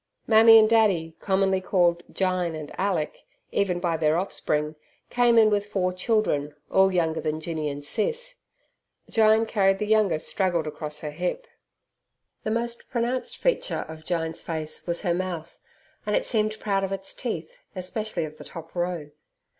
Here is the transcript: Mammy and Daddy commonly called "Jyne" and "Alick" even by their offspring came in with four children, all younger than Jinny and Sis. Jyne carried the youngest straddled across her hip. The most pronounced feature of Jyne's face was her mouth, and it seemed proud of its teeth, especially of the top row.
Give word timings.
Mammy 0.25 0.57
and 0.57 0.67
Daddy 0.67 1.15
commonly 1.19 1.61
called 1.61 2.01
"Jyne" 2.11 2.55
and 2.55 2.71
"Alick" 2.79 3.19
even 3.51 3.79
by 3.79 3.97
their 3.97 4.17
offspring 4.17 4.75
came 5.11 5.37
in 5.37 5.51
with 5.51 5.67
four 5.67 5.93
children, 5.93 6.55
all 6.71 6.91
younger 6.91 7.21
than 7.21 7.39
Jinny 7.39 7.69
and 7.69 7.85
Sis. 7.85 8.37
Jyne 9.11 9.45
carried 9.47 9.77
the 9.77 9.85
youngest 9.85 10.27
straddled 10.27 10.65
across 10.65 11.01
her 11.01 11.11
hip. 11.11 11.45
The 12.43 12.49
most 12.49 12.89
pronounced 12.89 13.37
feature 13.37 13.85
of 13.87 14.03
Jyne's 14.03 14.41
face 14.41 14.87
was 14.87 15.03
her 15.03 15.13
mouth, 15.13 15.59
and 16.03 16.15
it 16.15 16.25
seemed 16.25 16.59
proud 16.59 16.83
of 16.83 16.91
its 16.91 17.13
teeth, 17.13 17.51
especially 17.75 18.25
of 18.25 18.39
the 18.39 18.43
top 18.43 18.73
row. 18.73 19.11